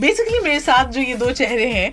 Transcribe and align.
Basically 0.00 0.40
मेरे 0.40 0.58
साथ 0.60 0.90
जो 0.92 1.00
ये 1.00 1.14
दो 1.14 1.30
चेहरे 1.32 1.66
हैं 1.66 1.92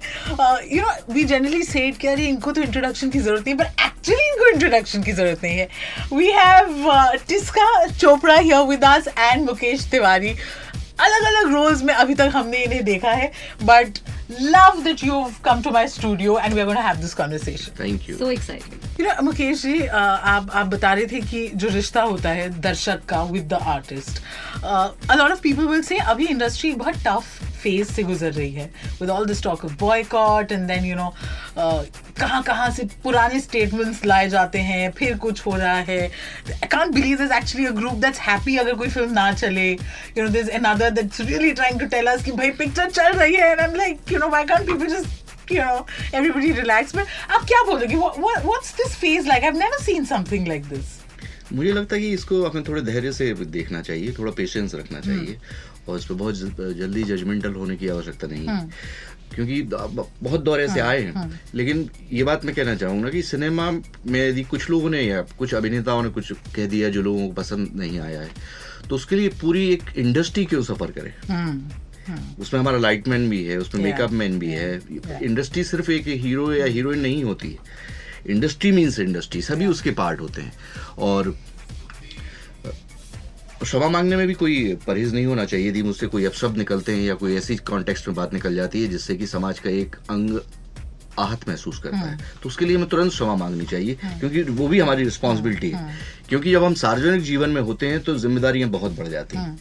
you 0.72 0.82
know 0.82 1.14
we 1.14 1.24
generally 1.24 1.64
said 1.64 1.98
कि 1.98 2.08
अरे, 2.08 2.26
इनको 2.26 2.52
तो 2.52 2.62
इंट्रोडक्शन 2.62 3.10
की 3.10 3.20
ज़रूरत 3.20 3.44
नहीं 3.48 3.56
पर 3.58 3.66
एक्चुअली 3.86 4.28
इनको 4.28 4.48
इंट्रोडक्शन 4.50 5.04
की 5.04 5.12
ज़रूरत 5.12 5.44
नहीं 5.44 5.58
है। 5.58 5.68
We 6.14 6.30
have 6.32 6.92
Tisca 7.28 7.88
Chopra 7.88 8.36
here 8.36 8.62
with 8.70 8.84
us 8.86 9.08
and 9.18 9.46
Mukesh 9.46 9.86
Tiwari 9.92 10.36
अलग 11.00 11.26
अलग 11.28 11.52
रोल्स 11.54 11.82
में 11.84 11.94
अभी 11.94 12.16
तक 12.16 12.32
हमने 12.34 12.64
इन्हें 12.64 12.84
देखा 12.86 13.12
है 13.12 13.32
but 13.64 13.98
love 14.32 14.82
that 14.84 15.04
you 15.04 15.24
come 15.46 15.62
to 15.62 15.72
my 15.72 15.88
studio 15.88 16.38
and 16.40 16.54
we 16.54 16.60
are 16.60 16.66
gonna 16.66 16.82
have 16.82 16.98
this 16.98 17.14
conversation 17.14 17.72
thank 17.80 18.10
you 18.10 18.18
so 18.18 18.30
excited. 18.34 19.00
You 19.00 19.08
know 19.08 19.22
Mukesh 19.24 19.62
ji 19.62 19.80
uh, 19.80 19.94
आप 19.94 20.50
आप 20.54 20.68
बता 20.68 20.94
रहे 20.94 21.06
थे 21.08 21.22
कि 21.22 21.48
जो 21.56 21.70
रिश्ता 21.70 22.02
होता 22.04 22.30
है 22.30 22.50
दर्शक 22.62 23.06
का 23.10 23.22
with 23.24 23.48
the 23.48 23.60
artist 23.74 24.22
a 24.64 25.16
lot 25.16 25.32
of 25.32 25.42
people 25.42 25.68
will 25.68 25.82
say 25.84 25.98
अभी 26.08 26.28
इंडस्ट्री 26.28 26.74
बहुत 26.76 27.04
टफ 27.08 27.45
फ़ेज़ 27.66 27.92
से 27.94 28.04
गुजर 28.04 28.32
रही 28.32 28.52
है 28.54 28.70
with 29.02 29.10
all 29.10 29.26
this 29.26 29.44
talk 29.44 29.66
of 29.66 29.74
boycott 29.80 30.52
and 30.52 30.68
then 30.68 30.86
you 30.86 30.96
know 30.96 31.14
कहाँ 32.20 32.42
कहाँ 32.44 32.70
से 32.72 32.84
पुराने 33.04 33.40
स्टेटमेंट्स 33.40 34.06
लाए 34.06 34.30
जाते 34.30 34.60
हैं 34.70 34.92
फिर 34.98 35.18
कुछ 35.18 35.46
हो 35.46 35.56
रहा 35.56 35.80
है। 35.90 36.00
I 36.52 36.68
can't 36.72 36.94
believe 36.94 37.18
this 37.18 37.32
actually 37.38 37.66
a 37.68 37.72
group 37.82 37.94
that's 38.06 38.20
happy 38.28 38.58
अगर 38.58 38.74
कोई 38.76 38.90
फ़िल्म 38.90 39.12
ना 39.14 39.32
चले। 39.34 39.70
You 39.72 40.24
know 40.24 40.30
this 40.30 40.50
another 40.60 40.90
that's 41.02 41.22
really 41.22 41.52
trying 41.54 41.80
to 41.80 41.86
tell 41.96 42.08
us 42.14 42.24
कि 42.26 42.32
भाई 42.32 42.52
पिक्चर 42.64 42.90
चल 42.90 43.14
रही 43.14 43.36
है 43.36 43.52
and 43.52 43.60
I 43.60 43.68
am 43.68 43.76
like 43.76 44.12
you 44.12 44.20
know 44.20 44.30
why 44.30 44.44
can't 44.54 44.68
people 44.68 44.98
just 44.98 45.24
you 45.52 45.64
know 45.64 45.82
everybody 46.18 46.52
relax? 46.60 46.94
but 46.98 47.12
आप 47.34 47.44
क्या 47.50 47.62
बोलोगे? 47.64 47.98
What, 47.98 48.16
what, 48.22 48.46
what's 48.46 48.72
this 48.80 48.96
phase 49.02 49.28
like? 49.32 49.44
I've 49.50 49.60
never 49.60 49.82
seen 49.88 50.08
something 50.12 50.48
like 50.52 50.70
this. 50.70 50.94
मुझे 51.54 51.74
लगता 51.74 51.96
है 51.96 52.02
कि 52.02 52.10
इसको 52.14 52.42
हमें 52.46 52.64
थोड़े 52.68 52.82
धैर्य 52.82 53.12
से 53.14 53.26
देखना 53.56 53.82
चाहिए 53.82 54.14
थोड़ा 54.20 54.32
पेशेंस 54.38 54.74
रखना 54.76 55.00
चाहिए। 55.00 55.38
और 55.90 56.00
इस 56.00 56.06
पर 56.06 56.14
बहुत 56.14 56.36
जल्दी 56.78 57.04
जजमेंटल 57.04 57.54
होने 57.54 57.76
की 57.76 57.88
आवश्यकता 57.88 58.28
नहीं 58.28 58.48
है। 58.48 58.60
क्योंकि 59.36 59.62
ब- 59.62 60.08
बहुत 60.24 60.42
दौर 60.42 60.62
ऐसे 60.62 60.80
आए 60.80 61.02
हैं। 61.02 61.14
लेकिन 61.56 61.90
ये 62.14 62.24
बात 62.24 62.46
मैं 62.46 62.56
कहना 62.56 62.76
चाहूँगा 62.76 63.10
कि 63.10 63.22
सिनेमा 63.22 63.72
में 64.06 64.30
यदि 64.30 64.44
कुछ 64.44 64.70
लोगों 64.70 64.90
ने 64.90 65.02
या 65.02 65.22
कुछ 65.22 65.54
अभिनेताओं 65.54 66.04
ने 66.04 66.10
कुछ 66.10 66.32
कह 66.32 66.66
दिया 66.66 66.90
जो 66.90 67.02
लोगों 67.02 67.28
को 67.28 67.34
पसंद 67.34 67.72
नहीं 67.76 68.00
आया 68.00 68.22
है 68.22 68.30
तो 68.90 68.96
उसके 68.96 69.16
लिए 69.16 69.30
पूरी 69.30 69.70
एक 69.70 69.84
इंडस्ट्री 69.98 70.46
क्यों 70.46 70.64
सफ़र 70.64 70.92
करे? 70.92 71.14
उसमें 72.40 72.60
हमारा 72.60 72.78
लाइटमैन 72.78 73.30
भी 73.30 73.44
है 73.44 73.58
उसमें 73.58 73.84
मेकअप 73.84 74.12
मैन 74.12 74.40
भी 74.40 74.50
है। 74.50 74.82
इंडस्ट्री 75.24 75.64
सिर्फ़ 75.64 75.92
एक 75.92 76.08
हीरो 76.08 76.54
या 76.54 76.66
हीरोइन 76.66 77.00
नहीं 77.00 77.24
होती 77.24 77.52
है। 77.52 77.58
इंडस्ट्री 78.28 78.72
मीन्स 78.72 79.00
इंडस्ट्री 79.00 79.42
सभी 79.42 79.66
उसके 79.66 79.92
पार्ट 79.92 80.22
होते 80.22 80.42
हैं। 80.42 80.54
और 80.98 81.38
क्षमा 83.66 83.88
मांगने 83.90 84.16
में 84.16 84.28
भी 84.28 84.34
कोई 84.34 84.56
परहेज 84.88 85.14
नहीं 85.14 85.26
होना 85.26 85.46
चाहिए। 85.46 85.70
यदि 85.70 85.82
मुझसे 85.84 86.08
कोई 86.08 86.26
अपशब्द 86.26 86.58
निकलते 86.58 86.92
हैं 86.92 87.02
या 87.02 87.14
कोई 87.16 87.36
ऐसी 87.36 87.56
कॉन्टेक्स्ट 87.68 88.08
में 88.08 88.16
बात 88.16 88.34
निकल 88.34 88.56
जाती 88.56 88.82
है 88.82 88.88
जिससे 88.88 89.16
कि 89.16 89.28
समाज 89.28 89.60
का 89.60 89.70
एक 89.72 89.96
अंग 90.10 90.40
आहत 91.20 91.48
महसूस 91.50 91.78
करता 91.80 91.98
है 91.98 92.18
तो 92.44 92.50
उसके 92.50 92.66
लिए 92.66 92.76
हमें 92.78 92.88
तुरंत 92.90 93.12
क्षमा 93.12 93.36
मांगनी 93.36 93.66
चाहिए 93.66 93.98
क्योंकि 94.20 94.42
वो 94.44 94.68
भी 94.68 94.80
हमारी 94.80 95.04
रिस्पॉन्सिबिलिटी 95.04 95.70
है। 95.72 95.96
क्योंकि 96.30 96.52
जब 96.52 96.64
हम 96.64 96.74
सार्वजनिक 96.76 97.22
जीवन 97.24 97.50
में 97.50 97.62
होते 97.62 97.88
हैं 97.88 98.00
तो 98.00 98.16
जिम्मेदारियाँ 98.18 98.70
बहुत 98.70 98.98
बढ़ 98.98 99.08
जाती 99.08 99.38
हैं। 99.38 99.58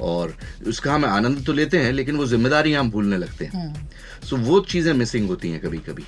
और 0.00 0.34
उसका 0.66 0.92
हम 0.94 1.04
आनंद 1.04 1.44
तो 1.46 1.52
लेते 1.52 1.78
हैं 1.78 1.92
लेकिन 1.92 2.16
वो 2.16 2.26
जिम्मेदारियाँ 2.26 2.80
हम 2.80 2.90
भूलने 2.90 3.16
लगते 3.16 3.44
हैं। 3.44 3.90
सो 4.20 4.36
वो 4.38 4.60
चीज़ें 4.70 4.92
मिसिंग 4.94 5.28
होती 5.28 5.50
हैं 5.50 5.60
कभी 5.60 5.78
कभी 5.88 6.04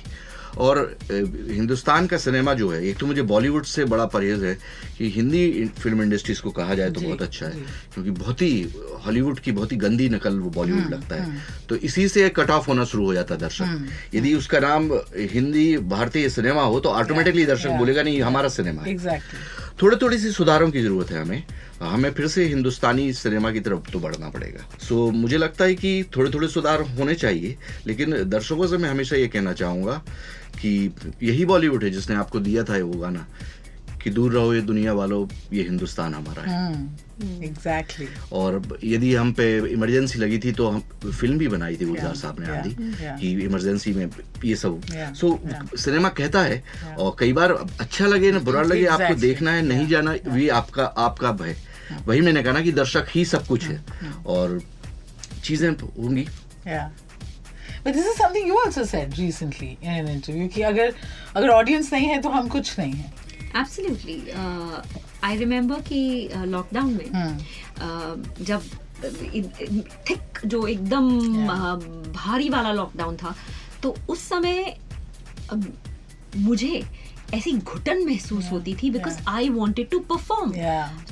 और 0.57 0.97
हिंदुस्तान 1.03 2.07
का 2.07 2.17
सिनेमा 2.17 2.53
जो 2.53 2.69
है 2.69 2.83
एक 2.87 2.97
तो 2.97 3.05
मुझे 3.05 3.21
बॉलीवुड 3.21 3.63
से 3.63 3.85
बड़ा 3.85 4.05
परहेज 4.05 4.43
है 4.43 4.57
कि 4.97 5.09
हिंदी 5.09 5.65
फ़िल्म 5.79 6.01
इंडस्ट्रीज़ 6.01 6.41
को 6.41 6.51
कहा 6.51 6.75
जाए 6.75 6.89
तो 6.89 7.01
बहुत 7.01 7.21
अच्छा 7.21 7.45
है। 7.45 7.51
क्योंकि 7.93 8.11
बहुत 8.11 8.41
ही 8.41 8.73
हॉलीवुड 9.05 9.39
की 9.39 9.51
बहुत 9.51 9.71
ही 9.71 9.77
गंदी 9.77 10.09
नकल 10.09 10.39
वो 10.39 10.49
बॉलीवुड 10.49 10.93
लगता 10.93 11.15
है। 11.15 11.41
तो 11.69 11.75
इसी 11.75 12.07
से 12.07 12.29
कट 12.29 12.49
ऑफ़ 12.49 12.67
होना 12.67 12.85
शुरू 12.85 13.05
हो 13.05 13.13
जाता 13.13 13.33
है 13.33 13.39
दर्शक। 13.41 13.65
यदि 14.15 14.33
उसका 14.33 14.59
नाम 14.59 14.91
हिंदी 15.15 15.77
भारतीय 15.77 16.29
सिनेमा 16.29 16.61
हो 16.61 16.79
तो 16.79 16.89
ऑटोमेटिकली 16.89 17.45
दर्शक 17.45 17.69
बोलेगा 17.69 18.03
नहीं 18.03 18.21
हमारा 18.21 18.49
सिनेमा 18.49 18.81
है। 18.81 19.21
थोड़े 19.83 19.97
थोड़े 19.97 20.17
से 20.17 20.31
सुधारों 20.31 20.71
की 20.71 20.81
ज़रूरत 20.81 21.11
है 21.11 21.21
हमें। 21.21 21.43
हमें 21.81 22.11
फिर 22.11 22.27
से 22.27 22.45
हिंदुस्तानी 22.45 23.13
सिनेमा 23.13 23.51
की 23.51 23.59
तरफ़ 23.59 23.91
तो 23.91 23.99
बढ़ना 23.99 24.29
पड़ेगा। 24.29 24.77
सो 24.79 25.07
so, 25.07 25.13
मुझे 25.13 25.37
लगता 25.37 25.65
है 25.65 25.75
कि 25.75 26.03
थोड़े 26.17 26.31
थोड़े 26.31 26.47
सुधार 26.47 26.81
होने 26.81 27.15
चाहिए 27.15 27.57
लेकिन 27.87 28.23
दर्शकों 28.29 28.67
से 28.67 28.77
मैं 28.77 28.89
हमेशा 28.89 29.15
ये 29.15 29.27
कहना 29.27 29.53
चाहूँगा 29.53 30.01
कि 30.61 30.91
यही 31.23 31.45
बॉलीवुड 31.45 31.83
है 31.83 31.89
जिसने 31.89 32.15
आपको 32.15 32.39
दिया 32.39 32.63
था 32.63 32.77
वो 32.83 32.93
गाना। 32.93 33.27
कि 34.03 34.09
दूर 34.09 34.31
रहो 34.33 34.53
ये 34.53 34.61
दुनिया 34.61 34.93
वालों 34.93 35.27
ये 35.53 35.63
हिंदुस्तान 35.63 36.13
हमारा 36.13 36.43
है। 36.43 37.01
Exactly 37.43 38.05
exactly. 38.05 38.31
और 38.33 38.79
यदि 38.83 39.13
हम 39.15 39.31
पे 39.33 39.45
इमरजेंसी 39.73 40.19
लगी 40.19 40.39
थी 40.39 40.51
तो 40.51 40.67
हम 40.69 40.79
फ़िल्म 41.05 41.37
भी 41.37 41.47
बनाई 41.47 41.75
थी 41.77 41.85
गुलजार 41.85 42.11
Yeah, 42.11 42.21
साहब 42.21 42.39
ने 42.39 42.45
yeah, 42.45 42.57
आधी 42.57 42.69
yeah. 42.69 43.19
कि 43.19 43.31
इमरजेंसी 43.43 43.93
में 43.93 44.09
ये 44.45 44.55
सब। 44.55 44.81
Yeah, 44.81 45.13
सो 45.15 45.29
yeah. 45.45 45.77
सिनेमा 45.79 46.09
कहता 46.09 46.41
है 46.41 46.63
और 46.99 47.15
कई 47.19 47.33
बार 47.33 47.51
अच्छा 47.79 48.05
लगे 48.05 48.31
ना 48.31 48.39
बुरा 48.39 48.61
लगे 48.61 48.81
exactly. 48.81 49.01
आपको 49.01 49.19
देखना 49.21 49.51
है 49.51 49.61
नहीं 49.61 49.79
yeah, 49.79 49.91
जाना 49.91 50.15
भी 50.27 50.49
आपका 50.59 50.85
आपका 50.85 51.31
भय। 51.31 51.55
वही 52.07 52.21
मैंने 52.21 52.43
कहा 52.43 52.53
ना 52.53 52.61
कि 52.61 52.71
दर्शक 52.71 53.05
ही 53.15 53.25
सब 53.25 53.47
कुछ 53.47 53.63
है। 53.63 53.81
और 54.25 54.61
चीज़ें 55.43 55.69
होंगी। 55.69 56.27
Yeah. 56.67 56.89
But 57.85 57.95
this 57.95 58.05
is 58.05 58.15
something 58.17 58.45
you 58.47 58.57
also 58.57 58.83
said 58.85 59.17
recently 59.17 59.77
in 59.81 59.89
an 59.89 60.07
interview 60.07 60.47
कि 60.53 60.61
अगर 60.61 60.93
अगर 61.35 61.49
ऑडियंस 61.49 61.91
नहीं 61.93 62.07
है 62.07 62.21
तो 62.21 62.29
हम 62.29 62.47
कुछ 62.49 62.77
नहीं 62.79 62.93
है। 62.93 63.11
एब्सोल्युटली 63.55 64.19
आई 65.23 65.37
रिमेम्बर 65.37 65.81
कि 65.89 65.99
लॉकडाउन 66.45 66.93
में 66.93 67.39
uh, 67.85 68.43
जब 68.47 68.61
थिक 70.09 70.39
जो 70.45 70.65
एकदम 70.67 71.09
Yeah. 71.19 71.49
uh, 71.49 72.11
भारी 72.15 72.49
वाला 72.49 72.71
लॉकडाउन 72.73 73.15
था 73.23 73.35
तो 73.83 73.95
उस 74.09 74.27
समय 74.29 74.75
मुझे 76.37 76.81
ऐसी 77.33 77.51
घुटन 77.51 78.05
महसूस 78.05 78.51
होती 78.51 78.75
थी 78.83 78.89
because 78.91 79.17
I 79.29 79.49
wanted 79.49 79.89
to 79.89 79.99
perform 80.11 80.51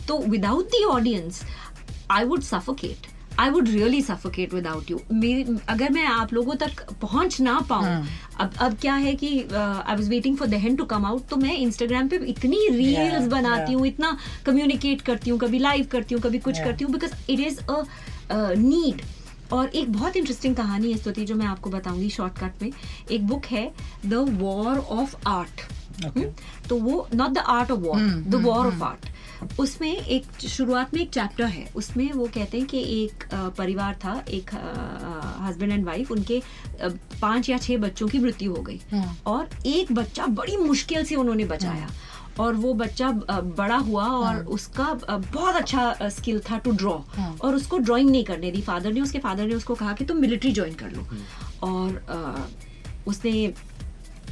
तो 0.07 0.17
without 0.29 0.67
the 0.71 0.83
audience 0.89 1.41
I 2.11 2.23
would 2.25 2.41
suffocate 2.43 3.07
I 3.41 3.49
would 3.49 3.69
really 3.69 4.01
suffocate 4.01 4.53
without 4.53 4.91
you 4.91 4.99
मेरी 5.13 5.57
अगर 5.69 5.89
मैं 5.91 6.05
आप 6.05 6.33
लोगों 6.33 6.55
तक 6.63 6.81
पहुँच 7.01 7.39
ना 7.41 7.59
पाऊँ 7.69 7.85
अब 8.39 8.53
अब 8.61 8.77
क्या 8.81 8.93
है 8.95 9.13
कि 9.15 9.29
I 9.53 9.95
was 9.95 10.09
waiting 10.09 10.37
for 10.37 10.47
Dahan 10.47 10.75
to 10.75 10.85
come 10.85 11.05
out 11.05 11.27
तो 11.29 11.35
मैं 11.37 11.55
इंस्टाग्राम 11.57 12.07
पे 12.07 12.15
इतनी 12.29 12.67
रील्स 12.69 13.27
बनाती. 13.27 13.73
हूँ 13.73 13.87
इतना 13.87 14.17
कम्युनिकेट 14.45 15.01
करती 15.01 15.29
हूँ 15.29 15.39
कभी 15.39 15.59
लाइव 15.59 15.87
करती 15.91 16.15
हूँ 16.15 16.21
कभी 16.23 16.39
कुछ. 16.39 16.59
करती 16.59 16.83
हूँ 16.83 16.93
because 16.93 17.13
it 17.29 17.39
is 17.39 17.59
a 17.61 17.83
need 18.57 19.01
और 19.53 19.67
एक 19.67 19.91
बहुत 19.93 20.15
इंटरेस्टिंग 20.15 20.55
कहानी 20.55 20.91
है 20.91 20.97
स्तुति 20.97 21.25
जो 21.25 21.35
मैं 21.35 21.45
आपको 21.47 21.69
बताऊँगी 21.69 22.09
शॉर्टकट 22.09 22.61
में. 22.61 22.71
एक 23.11 23.27
बुक 23.27 23.45
है 23.45 23.71
the 24.05 24.13
war 24.39 24.77
of 24.77 25.15
art 25.27 25.61
Okay. 26.01 26.25
तो 26.69 26.75
वो 26.79 27.07
not 27.15 27.31
the 27.31 27.37
art 27.37 27.71
of 27.71 27.79
war 27.79 27.99
the 28.27 28.43
war 28.43 28.67
of 28.67 28.83
art 28.83 29.59
उसमें 29.59 29.91
एक 29.91 30.25
शुरुआत 30.47 30.93
में 30.93 31.01
एक 31.01 31.09
चैप्टर 31.09 31.45
है। 31.45 31.65
उसमें 31.75 32.11
वो 32.11 32.25
कहते 32.25 32.57
हैं 32.57 32.67
कि 32.67 32.79
एक 32.95 33.23
परिवार 33.57 33.95
था 34.03 34.13
एक 34.29 34.53
हस्बैंड 35.41 35.71
एंड 35.71 35.85
वाइफ 35.85 36.11
उनके 36.11 36.41
पाँच 37.21 37.49
या 37.49 37.57
छह 37.57 37.77
बच्चों 37.77 38.07
की 38.07 38.19
मृत्यु 38.19 38.53
हो 38.55 38.61
गई। 38.61 38.79
हम्म। 38.91 39.15
और 39.27 39.49
एक 39.67 39.91
बच्चा 39.91 40.25
बड़ी 40.39 40.57
मुश्किल 40.57 41.03
से 41.05 41.15
उन्होंने 41.15 41.45
बचाया। 41.45 41.89
और 42.39 42.53
वो 42.55 42.73
बच्चा 42.73 43.09
बड़ा 43.57 43.77
हुआ 43.77 44.05
और 44.05 44.45
उसका 44.47 44.93
बहुत 45.03 45.55
अच्छा 45.55 46.09
स्किल 46.09 46.39
था 46.41 46.57
टू 46.57 46.71
ड्रॉ 46.73 46.93
और 47.41 47.55
उसको 47.55 47.77
ड्राइंग 47.79 48.09
नहीं 48.09 48.23
करने 48.23 48.51
दी। 48.51 48.61
फादर 48.61 48.93
ने 48.93 49.01
उसके 49.01 49.19
फादर 49.19 49.47
ने 49.47 49.55
उसको 49.55 49.75
कहा 49.75 49.93
कि 49.93 50.05
तुम 50.05 50.17
मिलिट्री 50.17 50.51
ज्वाइन 50.51 50.73
कर 50.73 50.91
लो। 50.91 51.05
और 51.67 52.49
उसने 53.07 53.31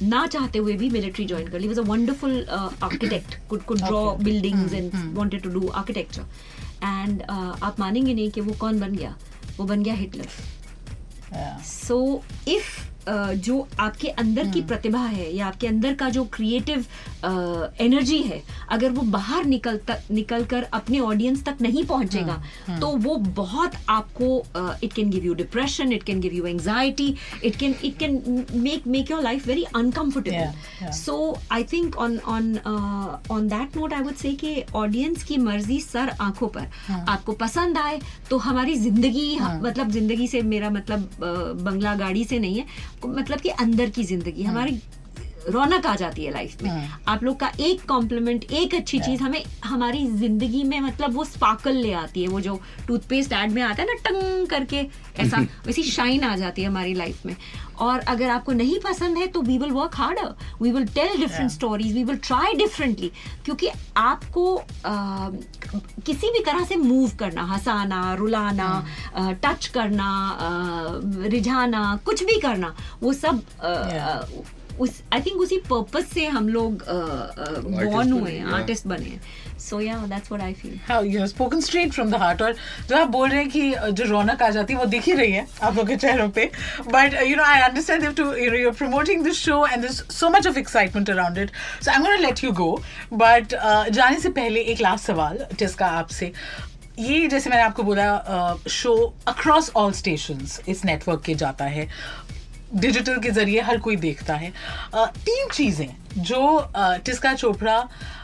ना 0.02 0.26
चाहते 0.28 0.60
हुए 0.60 0.74
भी 0.78 0.90
मिलिट्री 0.90 1.26
ज्वाइन 1.26 1.48
कर 1.48 1.60
ली. 1.60 1.68
Was 1.68 1.80
a 1.80 1.84
wonderful 1.84 2.46
architect 2.50 3.36
could 3.50 3.64
could 3.64 3.78
draw. 3.80 4.16
Buildings 4.18 4.74
and 4.74 4.92
wanted 5.18 5.42
to 5.44 5.50
do 5.50 5.68
architecture 5.68 6.22
and 6.84 7.22
आप 7.24 7.80
मानेंगे 7.80 8.14
नहीं 8.14 8.30
कि 8.32 8.42
वो 8.42 8.54
कौन 8.60 8.80
बन 8.80 8.96
गया? 8.96 9.16
वो 9.58 9.66
बन 9.66 9.84
गया 9.84 9.94
हिटलर 9.94 10.28
सो 11.66 12.24
इफ़ 12.48 12.80
जो 13.10 13.68
आपके 13.80 14.08
अंदर 14.08 14.50
की 14.50 14.62
प्रतिभा 14.62 15.00
है 15.00 15.36
या 15.36 15.48
आपके 15.48 15.68
अंदर 15.68 15.94
का 15.94 16.10
जो 16.10 16.24
क्रिएटिव 16.34 16.86
एनर्जी 17.82 18.22
है 18.22 18.42
अगर 18.70 18.90
वो 18.90 19.02
बाहर 19.12 19.46
निकल 19.46 19.78
तक 19.88 20.12
निकल 20.12 20.46
कर 20.46 20.64
अपने 20.74 21.00
ऑडियंस 21.00 21.44
तक 21.44 21.62
नहीं 21.62 21.84
पहुंचेगा 21.86 22.42
तो 22.80 22.88
वो 22.98 23.16
बहुत 23.40 23.72
आपको 23.90 24.44
it 24.84 24.94
can 24.94 25.10
give 25.10 25.26
you 25.26 25.34
depression 25.34 25.92
it 25.94 26.04
can 26.04 26.20
give 26.20 26.34
you 26.34 26.46
anxiety 26.46 27.16
it 27.44 27.56
can 27.56 27.76
it 27.84 27.98
can 27.98 28.46
make 28.54 28.88
make 28.88 29.12
your 29.12 29.22
life 29.22 29.48
very 29.48 29.64
uncomfortable 29.76 30.92
so 30.92 31.18
I 31.52 31.64
think 31.64 31.98
on 31.98 32.18
on 32.18 32.56
on 33.32 33.48
that 33.48 33.78
note 33.78 33.94
I 33.94 34.02
would 34.02 34.16
say 34.16 34.32
कि 34.34 34.64
audience 34.76 35.24
की 35.24 35.38
मर्ज़ी 35.38 35.80
sir 35.82 36.10
आँखों 36.22 36.48
पर। 36.48 36.68
आपको 37.10 37.34
पसंद 37.34 37.78
आए 37.78 38.00
तो 38.30 38.38
हमारी 38.38 38.76
ज़िंदगी 38.76 39.38
मतलब 39.40 39.92
ज़िंदगी 39.92 40.28
से 40.28 40.42
मेरा 40.42 40.70
मतलब 40.70 41.10
बंगला 41.66 41.96
गाड़ी 41.96 42.24
से 42.26 42.40
नहीं 42.40 42.60
है 42.60 42.66
मतलब 43.06 43.40
कि 43.40 43.50
अंदर 43.50 43.90
की 43.90 44.04
ज़िंदगी 44.04 44.44
हमारी 44.44 44.80
रौनक 45.50 45.86
आ 45.86 45.96
जाती 45.96 46.26
है 46.26 46.32
लाइफ 46.32 46.64
में। 46.64 46.90
आप 47.08 47.24
लोग 47.24 47.40
का 47.40 47.52
एक 47.60 47.82
कॉम्प्लीमेंट 47.90 48.44
एक 48.52 48.76
अच्छी 48.76 49.00
चीज़ 49.00 49.22
हमें 49.24 49.44
हमारी 49.66 50.06
ज़िंदगी 50.08 50.64
में 50.64 50.80
मतलब 50.82 51.16
वो 51.16 51.24
स्पार्कल 51.26 51.76
ले 51.76 51.94
आती 51.94 52.22
है 52.22 52.28
वो 52.28 52.42
जो 52.42 52.60
टूथपेस्ट 52.88 53.34
एड 53.34 53.52
में 53.52 53.62
आता 53.62 53.82
है 53.82 53.88
ना 53.88 53.94
टंग 54.10 54.48
करके 54.48 54.86
ऐसा 55.24 55.38
वैसी 55.66 55.84
शाइन 55.84 56.24
आ 56.24 56.36
जाती 56.36 56.62
है 56.62 56.68
हमारी 56.68 56.94
लाइफ 56.94 57.26
में। 57.26 57.36
और 57.82 58.00
अगर 58.12 58.30
आपको 58.30 58.52
नहीं 58.52 58.80
पसंद 58.80 59.18
है 59.18 59.28
तो 59.28 59.42
we 59.42 59.58
will 59.58 59.72
work 59.72 59.96
harder 59.96 60.34
we 60.62 60.72
will 60.72 60.86
tell 60.96 61.18
different 61.20 61.52
stories 61.52 61.94
we 61.94 62.04
will 62.04 62.18
try 62.28 62.54
differently 62.54 63.12
क्योंकि 63.46 63.70
आपको 63.98 64.56
अ, 64.56 65.30
किसी 66.06 66.32
भी 66.32 66.40
तरह 66.46 66.64
से 66.66 66.76
मूव 66.76 67.12
करना 67.20 67.44
हंसाना 67.54 68.14
रुलाना 68.20 68.70
टच 69.44 69.68
करना 69.78 70.10
अ, 70.30 71.28
रिझाना 71.30 72.00
कुछ 72.06 72.24
भी 72.24 72.40
करना 72.40 72.76
वो 73.04 73.14
सब 73.14 73.42
Yeah. 73.64 74.58
उस 74.80 75.02
आई 75.14 75.22
थिंक 75.22 75.42
उसी 75.42 75.58
पर्पस 75.70 76.06
से 76.14 76.26
हम 76.26 76.50
लोग 76.50 76.84
बॉर्न 76.88 77.96
Artist 77.96 78.12
हुए 78.12 78.32
हैं 78.32 78.46
आर्टिस्ट 78.54 78.88
बने 78.88 79.06
हैं. 79.06 79.22
सो 79.60 79.80
या 79.82 79.96
that's 80.08 80.32
what 80.32 80.44
I 80.44 80.54
feel 80.54 80.80
How 80.90 81.00
you 81.04 81.20
know 81.20 81.28
spoken 81.32 81.64
straight 81.66 81.96
from 81.98 82.14
the 82.14 82.20
heart 82.22 82.42
और 82.42 82.56
जो 82.90 82.98
आप 82.98 83.08
बोल 83.16 83.30
रहे 83.30 83.40
हैं 83.40 83.50
कि 83.50 83.94
जो 83.94 84.06
रौनक 84.12 84.42
आ 84.42 84.50
जाती 84.50 84.74
है 84.74 84.80
वो 84.80 84.86
दिख 84.94 85.06
ही 85.06 85.14
रही 85.14 85.32
है 85.32 85.46
आप 85.62 85.76
लोग 85.78 85.88
के 85.88 85.96
चेहरों 85.96 86.30
पे. 86.38 86.46
But 86.88 87.14
you 87.28 87.36
know 87.36 87.44
I 87.44 87.62
understand 87.62 88.04
if 88.04 88.14
to 88.22 88.32
you 88.34 88.50
know 88.52 88.58
you're 88.64 88.78
promoting 88.84 89.28
this 89.28 89.44
show 89.48 89.60
and 89.66 89.88
there's 89.88 90.02
so 90.22 90.32
much 90.38 90.50
of 90.52 90.62
excitement 90.64 91.14
around 91.16 91.44
it. 91.44 91.52
So 91.82 91.92
I'm 91.92 92.08
going 92.08 92.18
to 92.18 92.26
let 92.28 92.44
you 92.46 92.54
go 92.62 92.72
but 93.24 93.60
uh, 93.60 93.90
जाने 94.00 94.20
से 94.20 94.30
पहले 94.42 94.62
एक 94.74 94.82
लास्ट 94.82 95.06
सवाल 95.06 95.46
जिसका 95.60 95.88
आपसे. 96.00 96.32
ये 97.00 97.28
जैसे 97.28 97.50
मैंने 97.50 97.64
आपको 97.64 97.84
बोला 97.84 98.06
शो 98.70 98.94
अक्रॉस 99.28 99.72
ऑल 99.76 99.92
स्टेशंस 100.00 100.60
इस 100.70 100.84
नेटवर्क 100.86 101.22
के 101.26 101.36
जाता 101.36 101.66
है. 101.66 101.88
डिजिटल 102.74 103.20
के 103.20 103.32
ज़रिए 103.32 103.62
हर 103.62 103.78
कोई 103.80 103.96
देखता 103.98 104.36
है। 104.36 104.52
तीन 104.96 105.48
चीज़ें 105.54 105.90
जो 106.18 106.72
Tisca 107.06 107.34
Chopra 107.34 107.78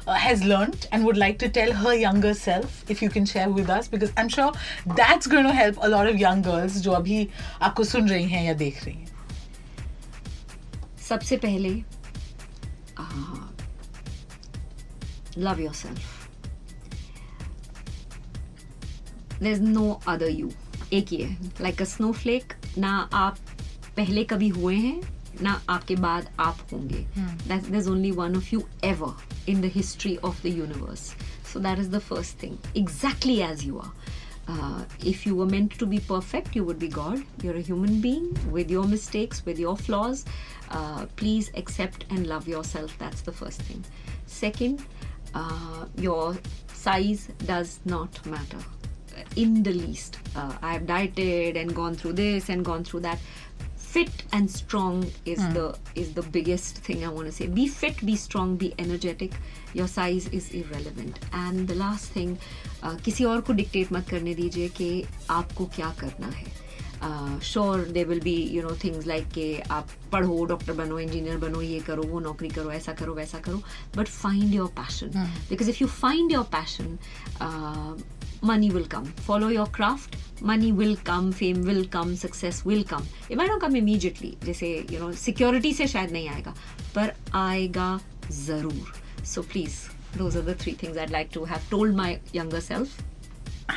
has 0.10 0.44
learn 0.44 0.74
and 0.94 1.04
would 1.04 1.18
like 1.18 1.38
to 1.42 1.48
tell 1.54 1.72
her 1.74 1.94
younger 1.94 2.34
self 2.34 2.92
if 2.92 3.04
you 3.04 3.10
can 3.12 3.26
share 3.26 3.50
with 3.50 3.72
us 3.72 3.90
because 3.92 4.12
I 4.12 4.24
am 4.24 4.30
sure 4.30 4.52
that's 4.90 5.30
going 5.30 5.48
help 5.56 5.80
a 5.80 5.88
of 5.88 6.16
young 6.18 6.44
girls 6.44 6.78
जो 6.80 6.92
अभी 6.92 7.28
आपको 7.62 7.84
सुन 7.84 8.10
रही 8.10 8.28
हैं 8.30 8.44
या 8.46 8.54
देख 8.56 8.84
रही 8.86 8.96
हैं। 8.96 9.14
सबसे 11.10 11.38
पहले 11.38 11.70
love 15.38 15.60
yourself 15.76 16.14
no 19.62 19.90
other 20.08 20.30
you 20.30 20.52
एक 20.94 21.08
ही 21.12 21.18
है। 21.18 21.38
लाइक 21.62 21.82
अ 21.82 21.86
स्नो 21.86 22.12
फ्लेक 22.14 22.54
ना 22.78 22.98
आप 23.14 23.38
पहले 23.97 24.25
कभी 24.25 24.49
हुए 24.49 24.77
हैं 24.77 25.01
ना 25.43 25.61
आपके 25.71 25.97
बाद 25.97 26.29
आप 26.41 26.59
होंगे 26.73 27.07
there's 27.49 27.89
only 27.95 28.13
one 28.21 28.37
of 28.41 28.53
you 28.53 28.63
ever 28.83 29.13
in 29.47 29.61
the 29.67 29.73
history 29.77 30.17
of 30.31 30.41
the 30.47 30.51
universe 30.51 31.05
so 31.53 31.63
that 31.67 31.83
is 31.85 31.91
the 31.95 32.01
first 32.09 32.39
thing 32.45 32.59
exactly 32.83 33.43
as 33.43 33.65
you 33.69 33.79
are 33.79 33.93
uh, 34.49 34.85
if 35.05 35.27
you 35.27 35.37
were 35.37 35.47
meant 35.47 35.73
to 35.79 35.87
be 35.87 36.01
perfect, 36.01 36.57
you 36.57 36.65
would 36.65 36.79
be 36.79 36.89
God. 36.89 37.23
You're 37.41 37.57
a 37.57 37.61
human 37.61 38.01
being 38.01 38.37
with 38.51 38.71
your 38.71 38.85
mistakes, 38.85 39.45
with 39.47 39.61
your 39.61 39.77
flaws. 39.77 40.25
Uh, 40.71 41.07
please 41.17 41.51
accept 41.55 42.05
and 42.11 42.27
love 42.27 42.49
yourself. 42.49 42.97
That's 42.99 43.21
the 43.21 43.33
first 43.33 43.63
thing. 43.63 43.85
Second, 44.27 44.83
uh, 45.35 45.85
your 45.97 46.37
size 46.73 47.29
does 47.47 47.79
not 47.85 48.25
matter 48.27 48.59
in 49.37 49.63
the 49.63 49.73
least. 49.73 50.19
Uh, 50.35 50.53
I've 50.63 50.87
dieted 50.87 51.57
and 51.57 51.75
gone 51.75 51.95
through 51.95 52.15
this 52.15 52.49
and 52.49 52.65
gone 52.65 52.85
through 52.85 53.01
that. 53.01 53.19
Fit 53.95 54.23
and 54.33 54.49
strong 54.49 55.05
is 55.25 55.39
the 55.55 55.77
is 55.97 56.13
the 56.15 56.23
biggest 56.23 56.77
thing 56.79 57.05
I 57.05 57.09
want 57.09 57.27
to 57.27 57.33
say. 57.33 57.47
Be 57.47 57.67
fit, 57.67 58.05
be 58.07 58.15
strong, 58.15 58.57
be 58.57 58.73
energetic. 58.79 59.33
Your 59.75 59.89
size 59.89 60.29
is 60.29 60.51
irrelevant. 60.51 61.19
And 61.33 61.67
the 61.67 61.75
last 61.75 62.13
thing, 62.17 62.39
uh, 62.83 62.95
किसी 63.05 63.25
और 63.25 63.41
को 63.41 63.53
dictate 63.53 63.93
मत 63.93 64.09
करने 64.09 64.35
दीजिए 64.35 64.69
कि 64.79 64.91
आपको 65.31 65.67
क्या 65.77 65.95
करना 66.01 66.31
है 66.37 66.69
sure 67.41 67.81
they 67.97 68.05
will 68.05 68.21
be 68.21 68.35
you 68.53 68.63
know 68.63 68.75
things 68.85 69.07
like 69.07 69.29
कि 69.35 69.45
आप 69.73 69.89
पढ़ो 70.13 70.45
डॉक्टर 70.47 70.73
बनो 70.81 70.99
इंजीनियर 70.99 71.37
बनो 71.45 71.61
ये 71.63 71.79
करो 71.87 72.03
वो 72.11 72.21
नौकरी 72.21 72.49
करो 72.49 72.71
ऐसा 72.73 72.93
करो 72.93 73.15
वैसा 73.15 73.39
करो 73.47 73.63
but 73.97 74.07
find 74.07 74.55
your 74.55 74.69
passion 74.77 75.11
because 75.51 75.69
if 75.69 75.81
you 75.83 75.89
find 75.89 76.33
your 76.33 76.45
passion 76.57 76.99
money 78.43 78.71
will 78.71 78.87
come. 78.87 79.05
Follow 79.25 79.49
your 79.49 79.67
craft, 79.67 80.17
money 80.44 80.72
will 80.72 80.96
come 81.08 81.32
fame 81.32 81.62
will 81.64 81.86
come 81.94 82.14
success 82.16 82.62
will 82.68 82.84
come 82.84 83.06
इमेनो 83.32 83.58
come 83.60 83.76
immediately 83.76 84.36
जैसे 84.44 84.68
यू 84.92 85.00
नो 85.00 85.12
सिक्योरिटी 85.12 85.74
से 85.74 85.88
शायद 85.88 86.12
नहीं 86.12 86.30
आएगा, 86.30 86.54
पर 86.96 87.14
आएगा 87.36 88.00
ज़रूर. 88.46 88.94
So 89.26 89.42
please 89.42 89.78
those 90.18 90.38
are 90.38 90.44
the 90.44 90.58
three 90.62 90.76
things 90.84 90.98
I 90.98 91.06
like 91.12 91.30
to 91.34 91.44
have 91.46 91.70
told 91.72 91.96
my 91.96 92.18
younger 92.36 92.60
self 92.60 93.02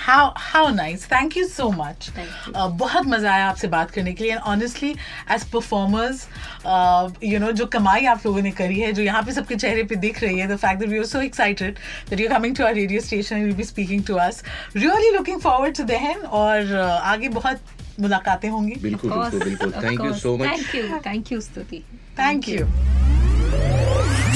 how 0.08 0.32
how 0.36 0.62
nice. 0.74 1.04
Thank 1.12 1.36
you 1.38 1.46
so 1.54 1.66
much. 1.78 2.08
Thank 2.18 2.30
you. 2.46 2.52
Uh, 2.54 2.68
बहुत 2.82 3.06
मज़ा 3.06 3.32
आया 3.32 3.48
आपसे 3.48 3.68
बात 3.68 3.90
करने 3.90 4.12
के 4.12 4.24
लिए 4.24 4.32
and 4.32 4.40
honestly 4.52 4.90
as 5.32 5.44
performers 5.52 6.26
you 7.24 7.38
know 7.40 7.50
जो 7.60 7.66
कमाई 7.76 8.06
आप 8.12 8.26
लोगों 8.26 8.42
ने 8.42 8.50
करी 8.60 8.80
है 8.80 8.92
जो 8.92 9.02
यहाँ 9.02 9.22
पे 9.22 9.32
सबके 9.32 9.56
चेहरे 9.56 9.82
पे 9.92 9.96
दिख 10.06 10.22
रही 10.22 10.38
है 10.38 10.46
the 10.48 10.56
fact 10.64 10.80
that 10.80 10.88
we 10.90 10.98
are 10.98 11.04
so 11.12 11.20
excited 11.22 11.78
that 12.10 12.20
you 12.20 12.28
coming 12.28 12.56
to 12.56 12.64
our 12.64 12.74
radio 12.74 13.00
station 13.08 13.44
will 13.44 13.54
be 13.54 13.64
speaking 13.72 14.04
to 14.06 14.14
us 14.26 14.42
really 14.76 15.16
looking 15.16 15.40
forward 15.40 15.76
to 15.76 15.84
Dahan 15.92 16.26
और 16.42 16.64
uh, 16.64 17.00
आगे 17.12 17.28
बहुत 17.40 17.76
मुलाकातें 18.00 18.48
होंगी. 18.48 18.74
बिल्कुल 18.82 19.10
बिल्कुल 19.38 19.72
thank 19.84 20.00
you 20.00 20.12
so 20.14 20.36
much 20.36 20.48
Thank 20.48 20.74
you, 20.78 21.00
thank 21.06 21.32
you, 21.32 21.40
Stuti. 21.50 21.82
Thank 22.18 22.48
you 22.48 22.66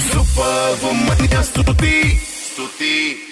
Superwoman 0.05 1.43
Stuti. 1.51 1.99
Stuti. 2.31 3.32